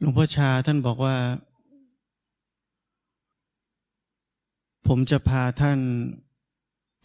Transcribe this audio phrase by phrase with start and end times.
[0.00, 1.16] หลวงพ่อชาท่านบอกว่า
[4.86, 5.78] ผมจะพาท่าน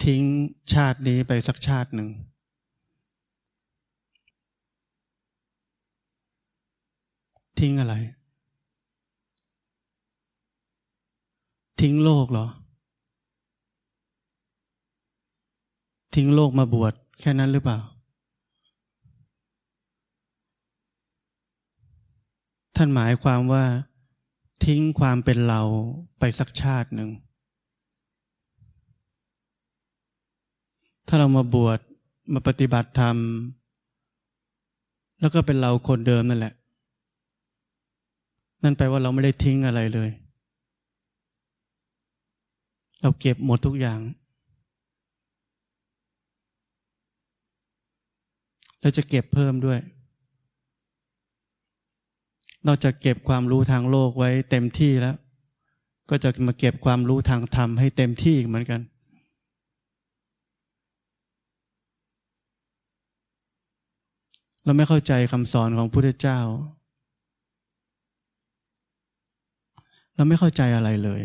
[0.03, 0.21] ทิ้ง
[0.73, 2.09] ชาตินี้ไปสักชาติหนึ่ง
[7.59, 7.95] ทิ้งอะไร
[11.81, 12.47] ทิ้งโลกเหรอ
[16.15, 17.79] ทิ้งโลกมาบวชแค่นั้นหรือเปล่า
[22.81, 23.63] ท่านหมายความว่า
[24.65, 25.61] ทิ้งความเป็นเรา
[26.19, 27.09] ไปสักชาติหนึ่ง
[31.07, 31.79] ถ้าเรามาบวช
[32.33, 33.17] มาปฏิบัติธรรม
[35.19, 36.53] แล้วก็เป็นเราคนเดิมนั่นแหละ
[38.63, 40.09] นั่นแปลว่าเราไม่ได้ทิ้งอะไรเลย
[43.01, 43.99] เราเก็บหมดทุกอย่าง
[48.79, 49.81] แล้วจะเก็บเพิ่มด้วย
[52.67, 55.15] นอกจากเก็บความรู้ทางโลกไว้เต็มที่แล้ว
[56.09, 58.81] ก็จะมาเก็บความรู้ทางธรรมให้เต็มที่เหมือนกัน
[64.63, 66.39] เราไม่เข้าใจคำสอนของพระพุทธเจ้า
[70.15, 71.21] เราไม่เข้าใจอะไรเลย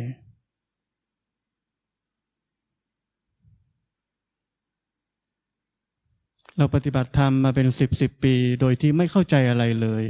[6.58, 10.04] เราปฏิบัติธรรมมาเป็นสิบสิบปี โดยที่ไม่เข้าใจอะไรเลย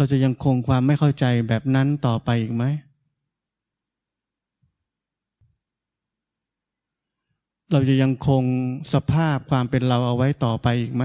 [0.00, 2.64] เราจะยังคงความไม่เข้าใจแบบนั้นต่อไปอีกไหม
[7.72, 8.42] เราจะยังคง
[8.92, 11.04] สภาพความเป็นเราเอาไว้ต่อไปอีกไหม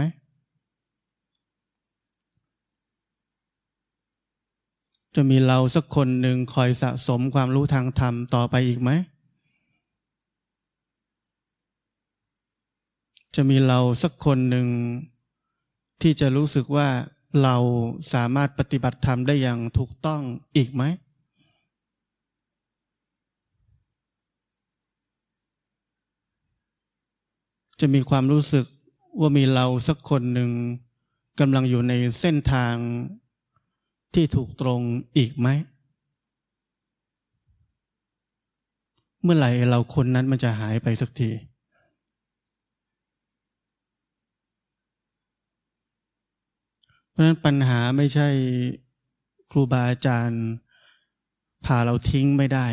[5.16, 8.92] จะมีเราสักคนหนึ่งคอยสะสมความรู้ทางธรรมต่อไปอีกไหม
[13.36, 14.68] จะมีเราสักคนหนึ่ง
[16.02, 16.89] ที่จะรู้สึกว่า
[17.43, 17.55] เรา
[18.13, 20.21] สามารถปฏิบัติธรรมได้อย่างถูกต้อง
[20.55, 20.83] อีกไหม
[27.80, 28.65] จะมีความรู้สึก
[29.19, 30.49] ว่ามีเราสักคนหนึ่ง
[31.39, 32.75] กำลังอยู่ในเส้นทาง
[34.13, 34.81] ที่ถูกตรง
[35.17, 35.47] อีกไหม
[39.23, 41.30] เมื่อไหร่เราคนนั้นมันจะหายไปสักที
[47.15, 48.30] เพราะฉะนั้นปัญหาไม่ใช่
[49.52, 50.43] ครูบาอาจารย์
[51.65, 52.67] พาเราทิ้งไม่ได้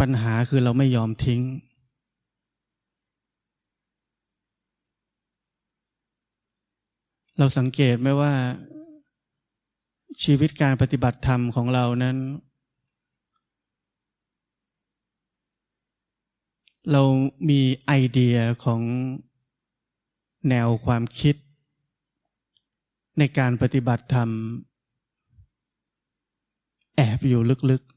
[0.00, 1.42] ปัญหาคือเราไม่ยอมทิ้ง
[7.38, 8.32] เราสังเกตไหมว่า
[10.22, 12.16] ชีวิตการปฏิบัติธรรมของเรานั้น
[16.92, 17.02] เรา
[17.48, 18.80] มีไอเดียของ
[20.48, 21.36] แนวความคิด
[23.18, 24.28] ในการปฏิบัติธรรม
[26.96, 27.94] แอบอยู่ลึกๆ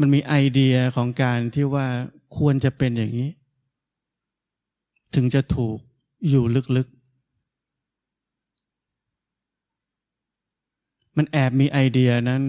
[0.00, 1.86] มันมีไอเดียของการที่ว่า
[2.36, 3.30] ควรจะเป็นอย่างนี้
[5.14, 5.78] ถึงจะถูก
[6.28, 6.44] อยู่
[6.76, 6.98] ลึกๆ
[11.16, 12.42] มันแอบมีไอเดียนั้น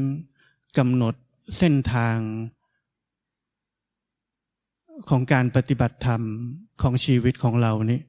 [0.78, 1.16] กำหนด
[1.58, 2.18] เส้นทาง
[5.10, 6.22] ของการปฏิบัติธรรม
[6.82, 8.00] ของชีวิตของเรานี้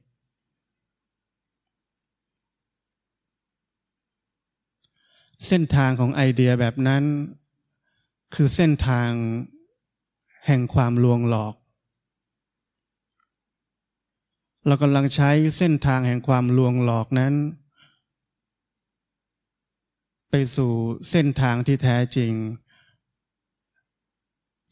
[5.47, 7.03] เส้นทางของไอเดียแบบนั้น
[8.35, 9.09] คือเส้นทาง
[10.45, 11.55] แห่งความลวงหลอก
[14.67, 17.33] เรากำลังใช้เส้นทางแห่งความลวงหลอกนั้น
[20.29, 20.71] ไปสู่
[21.11, 22.33] เส้นทางที่แท้จริง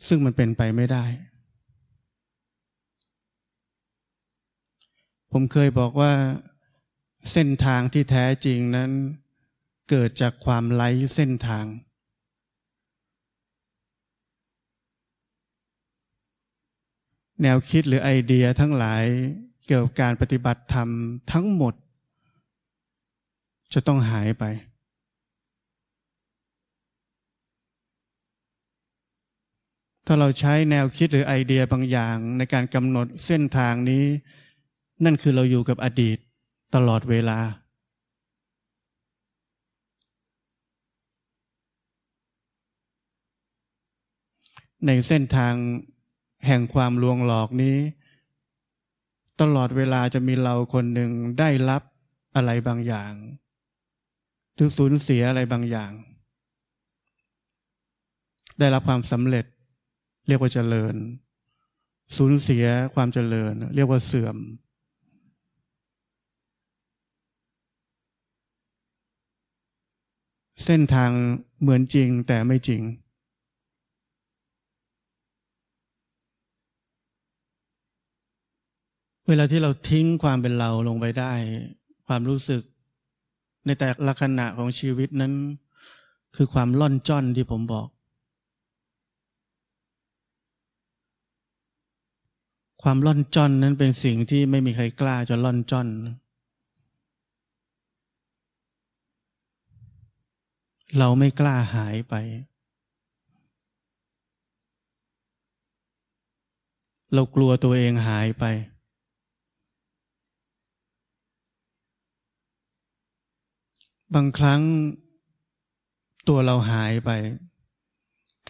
[0.08, 1.06] ซึ่งมันเป็นไปไม่ได้
[5.32, 6.14] ผมเคยบอกว่า
[7.32, 8.92] เส้นทางที่แท้จริงนั้น
[9.90, 11.66] เกิดจากความไร้เส้นทาง
[17.42, 19.04] แนวคิดหรือไอเดียทั้งหลาย
[19.66, 20.90] เกี่ยวกับการปฏิบัติธรรม
[21.32, 21.74] ทั้งหมด
[23.74, 24.44] จะต้องหายไป
[30.06, 34.06] ถ้าเราใช้แนวคิดหรือไอเดียบางอย่างในการกำหนดเส้นทางนี้
[35.06, 36.18] นั่นคือเราอยู่กับอดีต
[36.76, 37.40] ตลอดเวลา
[44.88, 45.54] ในเส้นทาง
[46.48, 47.78] แห่งความลวงหลอกนี้
[49.42, 51.82] ตลอดเวลาจะมีเราคนหนึ่งได้รับ
[52.36, 53.14] อะไรบางอย่าง
[54.56, 55.92] หรือสูญเสียอะไรบางอย่าง
[58.60, 59.46] ได้รับความสำเร็จ
[60.28, 60.96] เรียกว่าเจริญ
[62.18, 62.66] สูญเสีย
[62.96, 64.38] ความเจริญ เรียกว่าเสื่อม
[70.66, 71.12] เส้นทาง
[71.62, 72.82] เหมือนจริงแต่ไม่จริง
[79.32, 81.32] เวลาที่เราทิ้งความเป็นเราลงไปได้
[82.08, 82.62] ความรู้สึก
[83.66, 85.34] ในแต่ละขณะของชีวิตนั้น
[86.36, 87.88] คือความล่อนจ้อนที่ผมบอก
[92.84, 95.88] ความล่อนจ้อนนั้นเป็นสิ่งที่ไม่มีใครกล้าจะล่อนจ้อน
[100.98, 102.14] เราไม่กล้าหายไป
[107.14, 108.46] เรากลัวตัวเองหายไป
[114.16, 114.62] บางครั้ง
[116.28, 117.12] ตัวเราหายไป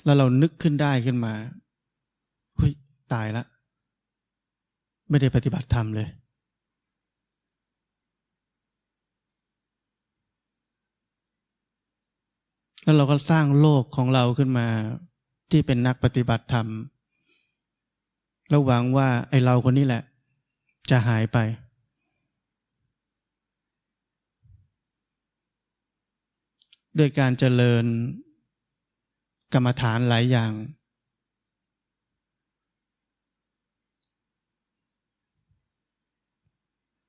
[0.05, 1.33] แล้วเรานึกขึ้นได้ขึ้นมา
[2.57, 2.73] เฮ้ย
[3.13, 3.43] ตายละ
[5.09, 6.07] ไม่ได้ปฏิบัติธรรมเลย
[12.83, 14.67] แล้วเราก็สร้างโลกของเราขึ้นมา
[15.51, 16.67] ที่เป็นนักปฏิบัติธรรม
[18.49, 20.03] แล้วหวังว่าไอเราคนนี้แหละ
[20.89, 21.37] จะหายไป
[26.97, 27.85] โดยการเจริญ
[29.53, 30.51] กรรมฐานหลายอย่าง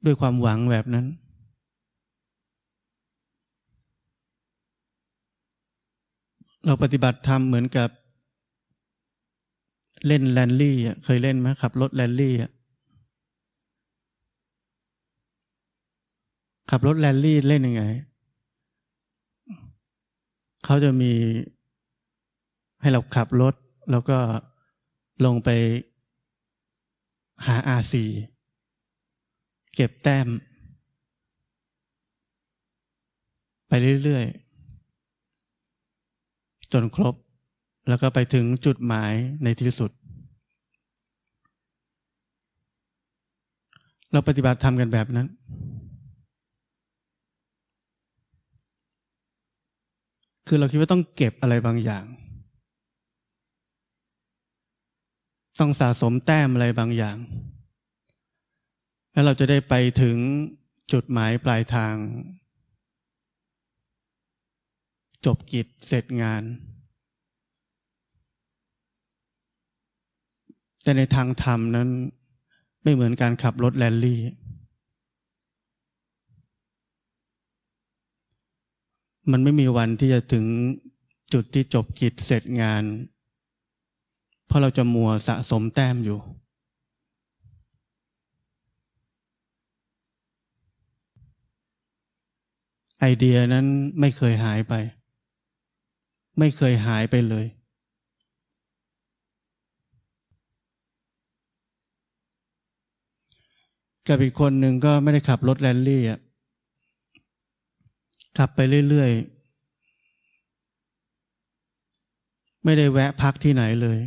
[0.05, 1.07] ด้วยความหวังแบบนั้น
[6.65, 7.89] เราปฏิบัติธรรมเหมือนกับ
[10.07, 12.35] เล่นแรลลี่เคยเล่นไหมขับรถแรลลี่
[16.71, 17.85] ขับรถแรลลี่เล่นยังไง
[20.65, 21.13] เขาจะมี
[22.81, 23.55] ให้เราขับรถ
[23.91, 24.19] แล้วก็
[25.25, 25.49] ลงไป
[27.47, 28.05] หา RC
[29.75, 30.29] เก็บแต้ม
[33.69, 33.73] ไป
[34.05, 37.15] เรื่อยๆ จนครบ
[37.89, 39.13] แล้วก็ไปถึงจุดหมาย
[39.43, 39.91] ในที่สุด
[44.13, 45.27] เราปฏิบัติทำกันแบบนั้น
[50.53, 52.05] คือเราคิดว่าต้องเก็บอะไรบางอย่าง
[55.61, 57.17] ต้องสะสมแต้มอะไรบางอย่าง
[59.13, 60.17] แล้วเราจะได้ไปถึง
[60.93, 61.95] จุดหมายปลายทาง
[65.27, 66.43] จบกิจเสร็จงาน
[70.83, 71.89] แต่ในทางธรรมนั้น
[72.83, 74.21] ไม่เหมือนการขับรถแรลลี่
[79.31, 80.45] มันไม่มีวันที่จะถึง
[81.33, 82.85] จุดที่จบกิจเสร็จงาน
[84.47, 86.19] เพราะเราจะมัวสะสมแต้มอยู่
[93.01, 93.67] ไอเดียนั้น
[94.01, 94.75] ไม่เคยหายไป
[96.39, 97.47] ไม่เคยหายไปเลย
[104.09, 106.21] กับอีกคนหนึ่งก็ไม่ได้ขับรถแรลลี่อะ
[108.39, 109.41] ขับไปเรื่อยๆ
[112.65, 113.99] ไม่ได้แวะพักที่ไหนเลย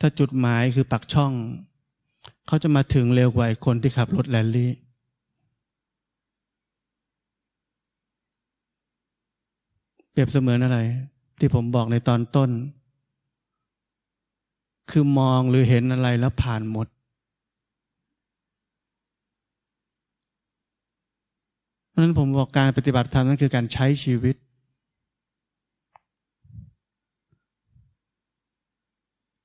[0.00, 1.32] ถ้าจุดหมายคือปักช่อง
[2.46, 4.72] เขาจะมาถึงเร็วกว่าคนที่ขับรถแรลลี่
[10.10, 10.78] เปรียบเสมือนอะไร
[11.38, 12.50] ที่ผมบอกในตอนต้น
[14.90, 24.36] คือมองหรือเห็นอะไรแล้วผ่านหมด เพ ราะนั้นผมบอกการปฏิบัติธรรมนั่นคือการใช้ชีวิต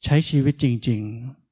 [0.04, 1.46] ใช้ชีวิตจริง ๆ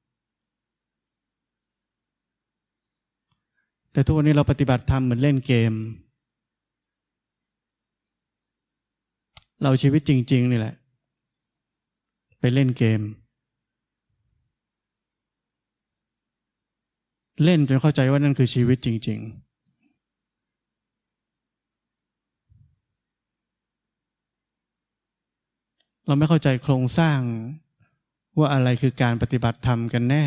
[3.91, 5.73] แต่ทุกวันนี้เราปฏิบัติธรรมเหมือนเล่นเกม
[9.61, 10.75] เราชีวิตจริง ๆ นี่แหละ
[12.39, 13.01] ไปเล่นเกม
[17.43, 19.52] เล่นจนเข้าใจว่านั่นคือชีวิตจริง ๆ
[26.07, 27.19] เราไม่เข้าใจโครงสร้าง
[28.37, 30.25] ว่าอะไรคือการปฏิบัติธรรมกันแน่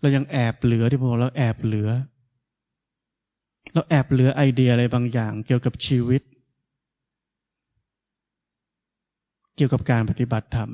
[0.00, 1.90] เรายังแอบเหลือที่บอกเราแอบเหลือ
[3.72, 6.22] เราแอบเหลือไอเดียอะไรบางอย่าง เกี่ยวกับชีวิต
[9.56, 10.70] เกี่ยวกับการปฏิบัติธรรม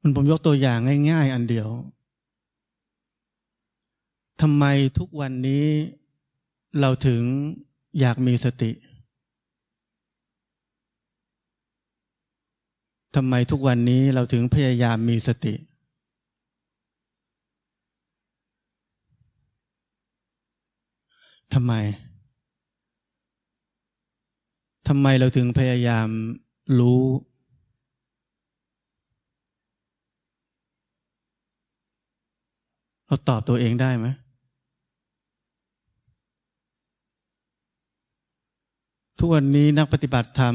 [0.00, 0.78] มันผมยกตัวอย่าง
[1.10, 1.68] ง่าย ๆ อันเดียว
[4.40, 4.64] ทำไม
[4.98, 5.66] ทุกวันนี้
[6.80, 7.22] เราถึง
[8.00, 8.70] อยากมีสติ
[13.14, 15.54] ทำไมทุกวันนี้เราถึงพยายามมีสติ
[21.54, 21.72] ทำไม
[24.88, 26.08] ทำไมเราถึงพยายาม
[26.78, 27.02] รู้
[33.06, 34.06] เราตอบตัวเองได้ไหม
[39.18, 40.54] ทุกวันนี้นักปฏิบัติธรรม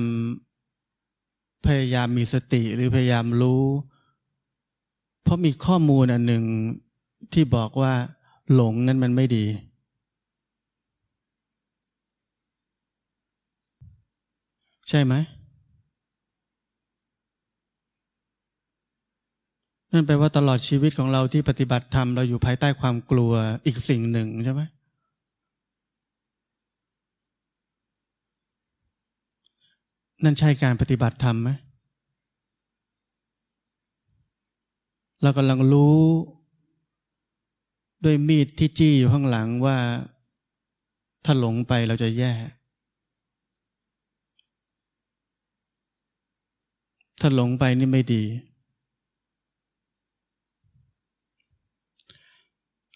[1.66, 3.64] พยายามมีสติหรือพยายามรู้
[5.24, 6.44] เพราะมีข้อมูลอันหนึ่ง
[7.34, 7.94] ที่บอกว่า
[8.54, 9.46] หลงนั้นมันไม่ดี
[14.90, 15.14] ใช่ไหม
[19.92, 23.34] นั่นแปลว่าตลอดชีวิตของเราที่ปฏิบัติธรรมเราอยู่ภายใต้ความกลัว
[23.66, 24.62] อีกสิ่งหนึ่งใช่ไหม
[30.24, 31.50] นั่นใช่การปฏิบัติธรรมไหม
[35.22, 36.00] เรากำลังรู้
[38.04, 39.78] ด้วยมีดที่จี้อยู่ข้างหลังว่า
[41.26, 42.34] ถ้าหลงไปเราจะแย่
[47.20, 48.24] ถ้าหลงไปนี่ไม่ดี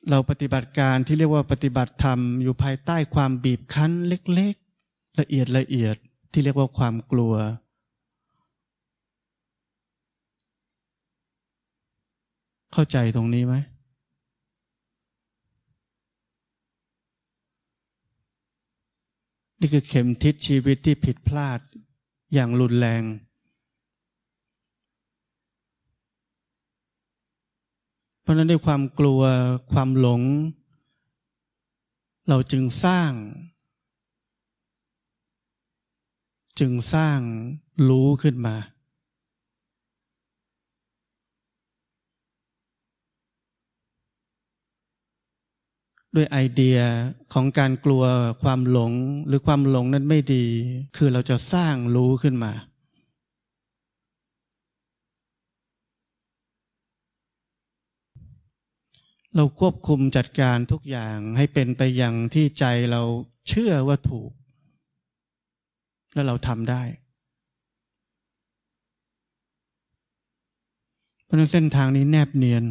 [0.09, 4.55] เราปฏิบัติการที่เรียกว่าปฏิบัติธรรม อยู่ภายใต้ความบีบคั้นเล็ก
[4.87, 5.97] ๆ ละเอียดละเอียด
[6.35, 7.33] ที่เรียกว่าความกลัว
[12.73, 13.55] เข้าใจตรงนี้ไหม
[19.59, 21.59] นี่คือเข็มทิศชีวิตที่ผิดพลาด
[22.33, 23.03] อย่างรุนแรง
[28.21, 29.21] เพราะนั้นด้วยความกลัว
[29.71, 30.21] ความหลง
[32.29, 33.11] เราจึงสร้าง
[36.59, 37.19] จึงสร้าง
[37.89, 38.55] รู้ขึ้นมา
[46.15, 46.79] ด้วยไอเดีย
[47.33, 48.03] ของการกลัว
[48.43, 48.93] ความหลง
[49.27, 50.45] หรือความหลงนั้นไม่ดี
[50.97, 52.53] คือเราจะสร้างรู้ขึ้นมา
[59.35, 63.01] เราควบคุมจัดการทุกอย่างให้เป็นไปอย่างที่ใจเรา
[63.49, 64.31] เชื่อว่าถูก
[66.13, 66.83] และเราทำได้
[71.23, 72.65] เพราะนั้นเส้นทางนี้แนบเนียน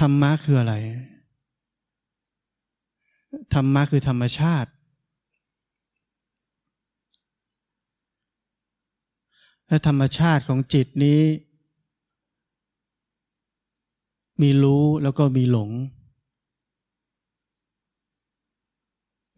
[0.00, 0.74] ธรรมะคืออะไร
[3.54, 4.70] ธรรมะคือธรรมชาติ
[9.68, 11.20] และธรรมชาติของจิตนี้
[14.40, 15.70] มีรู้แล้วก็มีหลง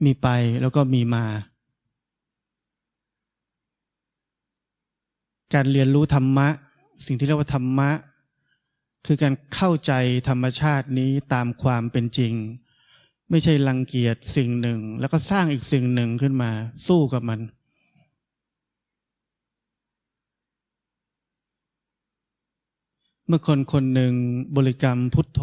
[0.05, 0.29] มีไป
[0.61, 1.25] แล้วก็มีมา
[5.55, 6.49] การเรียนรู้ธรรมะ
[7.07, 7.91] สิ่งที่เรียกว่าธรรมะ
[9.07, 9.93] คือการเข้าใจ
[10.29, 12.35] ธรรมชาตินี้ตามความเป็นจริง
[13.31, 16.51] ไม่ใช่รังเกียจสิ่งหนึ่ง แล้วก็สร้างอีกสิ่งหนึ่งขึ้นมา
[16.87, 17.41] สู้กับมัน
[23.27, 24.13] เมื่อคนคนหนึ่ง
[24.57, 25.41] บริกรรมพุทโธ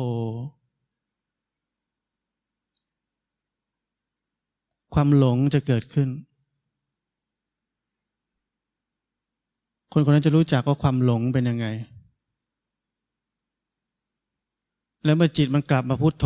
[4.93, 6.09] ความหลงจะเกิดขึ้น
[9.93, 11.67] คนคนนั้นจะรู้จักว่าความหลงเป็นยังไง
[15.03, 16.25] แล้วเมื่อจิตมันกลับมาพุทโธ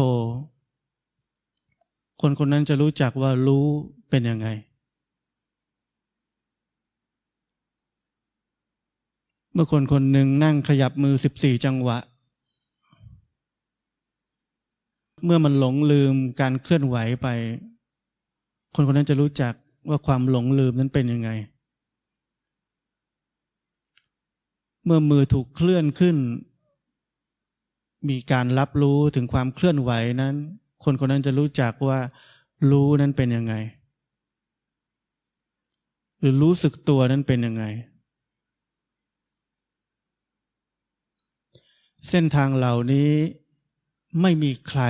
[2.22, 3.66] คนคนนั้นจะรู้จักว่ารู้
[4.10, 4.48] เป็นยังไง
[9.54, 11.98] เมื่อคนคนหนึ่งนั่งขยับมือสิบสี่จังหวะ
[15.24, 17.28] เมื่อมันหลงลืมการเคลื่อนไหวไป
[18.76, 19.54] คนคนนั้นจะรู้จัก
[19.90, 21.30] ว่าความหลงลืมนั้นเป็นยังไง
[24.86, 26.18] เมื่อมือถูกเคลื่อนขึ้น
[28.10, 30.36] มีการรับรู้ถึงความเคลื่อนไหวนั้น
[30.84, 32.00] คนคนนั้นจะรู้จักว่า
[32.72, 33.54] รู้นั้นเป็นยังไง
[36.20, 37.64] หรือรู้สึกตัวนั้นเป็นยังไง
[42.10, 43.12] เส้นทางเหล่านี้
[44.22, 44.82] ไม่มีใคร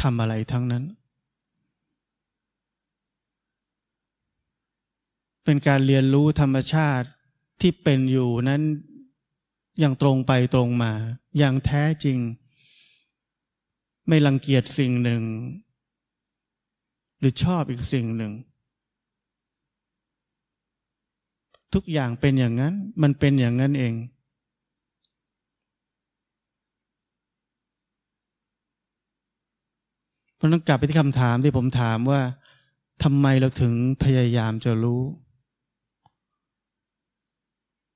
[0.00, 0.84] ทำอะไรทั้งนั้น
[5.44, 7.08] เป็นการเรียนรู้ธรรมชาติ
[7.60, 8.62] ที่เป็นอยู่นั้น
[9.78, 10.92] อย่างตรงไปตรงมา
[11.38, 12.18] อย่างแท้จริง
[14.08, 15.22] ไม่รังเกียจสิ่งหนึ่ง
[17.18, 18.32] หรือชอบอีกสิ่งหนึ่ง
[21.74, 23.94] ทุกอย่างเป็นอย่างนั้น มันเป็นอย่างนั้นเอง
[30.36, 32.20] เพราะนั้นกลับไปที่คำถามที่ผมถามว่า
[33.02, 35.02] ทำไมเราถึงพยายามจะรู้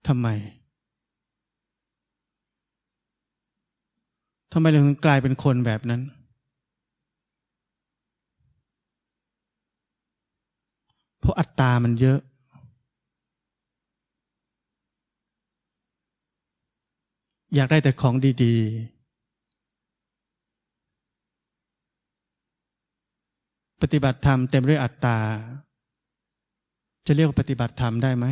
[0.08, 0.28] ทำไม
[4.52, 6.02] ทำไมเราถึงกลายเป็นคนแบบนั้น
[11.18, 12.18] เพราะอัตตามันเยอะ
[17.54, 18.96] อยากได้แต่ของดี ๆ
[23.82, 25.18] ปฏิบัติธรรมเต็มด้วยอัตตา
[27.06, 28.26] จะเรียกว่าปฏิบัติธรรมได้ไหม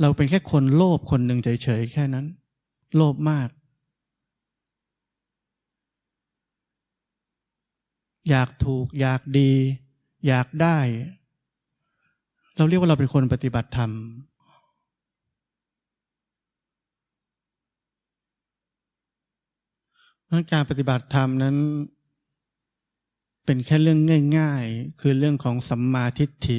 [0.00, 2.26] เราเป็นแค่คนโลภคนหนึ่งเฉยๆแค่นั้น
[2.96, 3.48] โลภมาก
[8.30, 9.52] อยากถูก อยากดี
[10.26, 10.78] อยากได้
[12.56, 13.90] เราเรียกว่าเราเป็นคนปฏิบัติธรรม
[20.52, 21.56] การปฏิบัติธรรมนั้น
[23.44, 24.00] เป็นแค่เรื่อง
[24.38, 26.58] ง่าย ๆ คือเรื่องของสัมมาทิฏฐิ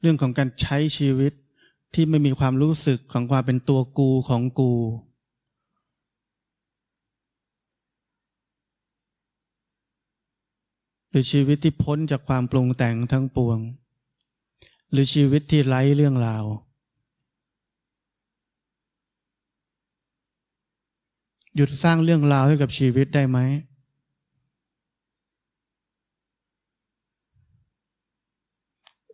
[0.00, 1.32] เรื่องของการใช้ชีวิต
[1.94, 4.72] ที่ไม่มีความรู้สึกของความเป็นตัวกูของกู
[11.08, 13.58] หรือชีวิตที่พ้นจากความปรุงแต่งทั้งปวง
[14.90, 16.44] หรือชีวิตที่ไร้เรื่องราว
[21.54, 23.38] หยุดสร้างเรื่องราวให้กับชีวิตได้ไหม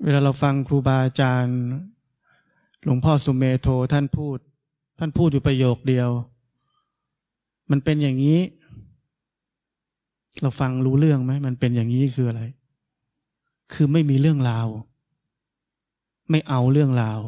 [0.03, 1.61] เวลาเราฟังครูบาอาจารย์
[2.85, 4.39] หลวงพ่อสุเมโทท่านพูด
[4.99, 6.09] ท่านพูดอยู่ประโยคเดียว
[7.71, 8.41] มันเป็นอย่างนี้
[10.41, 12.43] เราฟังรู้เรื่องไหมมันเป็นอย่างนี้คืออะไร
[13.73, 14.67] คือไม่มีเรื่องราว
[16.31, 17.21] ไม่เอาเรื่องราว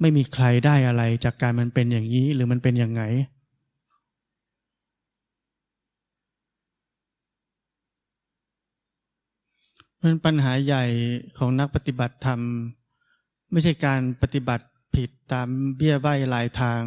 [0.00, 3.02] ไม่มีใครได้อะไรจากการมันเป็นอย่างนี้ หรือมันเป็นอย่างไง
[10.04, 10.84] มันปัญหาใหญ่
[11.38, 12.40] ของนักปฏิบัติธรรม
[13.50, 16.82] ไม่ใช่การปฏิบัติผิดตามเบี้ยใบลายทาง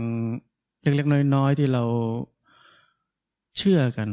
[0.81, 1.83] เล็กๆน้อยๆที่เรา
[3.57, 4.09] เชื่อกัน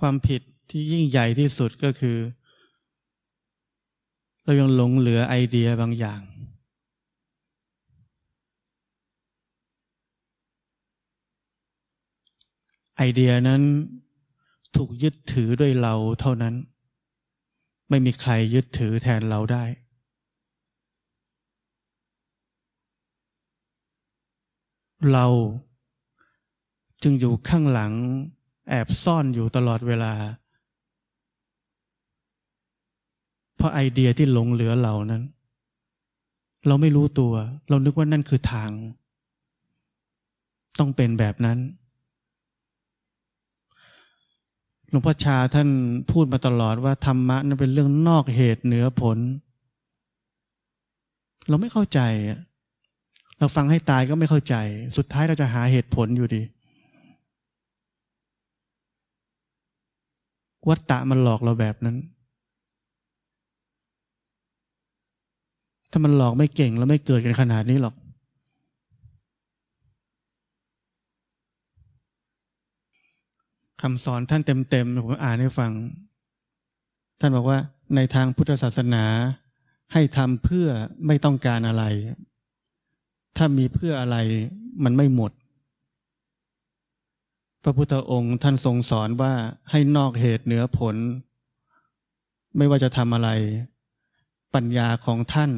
[0.00, 2.18] ความผิดที่ยิ่งใหญ่ที่สุดก็คือ
[4.44, 6.20] เรายังหลงเหลือไอเดียบางอย่าง
[12.96, 13.62] ไอเดียนั้น
[14.76, 16.54] ถูกยึดถือด้วยเราเท่านั้น
[17.88, 19.64] ไม่มีใครยึดถือแทนเราได้
[25.12, 25.26] เรา
[27.02, 27.92] จึงอยู่ข้างหลัง
[28.68, 30.14] แอบซ่อนอยู่ตลอดเวลา
[33.56, 35.22] เพราะไอเดียที่หลงเหลือเรานั้น
[36.66, 37.32] เราไม่รู้ตัว
[37.68, 38.70] เรานึกว่านั่นคือทาง
[40.78, 41.58] ต้องเป็นแบบนั้น
[44.90, 45.68] หลวงพ่อชาท่าน
[46.10, 49.18] พูดมาตลอดว่าธรรมะนั้นเป็นเรื่องนอกเหตุเหนือผล
[51.48, 52.00] เราไม่เข้าใจ
[53.38, 54.54] เราฟังให้ตายก็ไม่เข้าใจ
[54.96, 56.42] สุดท้ายเราจะหาเหตุผลอยู่ดี
[60.68, 61.96] วัตตะมันหลอกเราแบบนั้น
[65.90, 67.94] ถ้ามันหลอกไม่เก่งแล้วไม่เกิดกันขนาดนี้หรอก
[73.80, 75.72] คำสอนท่านเต็มๆผมอ่านให้ฟัง
[77.20, 77.58] ท่านบอกว่า
[77.94, 79.04] ในทางพุทธศาสนา
[79.92, 80.68] ให้ทำเพื่อ
[81.06, 81.84] ไม่ต้องการอะไร
[83.36, 84.16] ถ้ามีเพื่ออะไร
[84.84, 85.32] มันไม่หมด
[87.62, 89.32] พระพุทธองค์ท่านทรงสอนว่า
[89.70, 90.96] ให้นอกเหตุเหนือผล
[92.56, 93.30] ไม่ว่าจะทำอะไร
[94.54, 95.50] ปัญญาของท่าน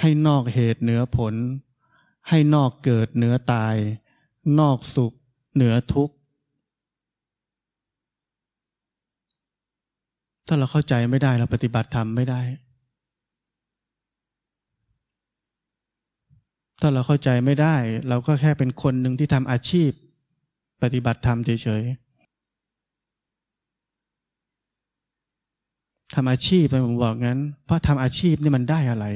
[0.00, 1.34] ให้นอกเหตุเหนือผล
[2.28, 3.76] ให้นอกเกิดเหนือตาย
[4.60, 5.12] นอกสุข
[5.54, 6.14] เหนือทุกข์
[10.46, 12.40] ถ้าเราเข้าใจไม่ได้เราปฏิบัติธรรมไม่ได้
[16.80, 17.74] ถ้าเราเข้าใจไม่ได้
[18.08, 19.90] เราก็แค่เป็นคนหนึ่งที่ทำอาชีพ
[20.82, 22.06] ปฏิบัติธรรมเฉยๆ
[26.14, 29.06] ทำอาชีพไปผมบอกงั้น เพราะทำอาชีพนี่มันได้อะไร